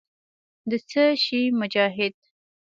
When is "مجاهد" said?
1.59-2.13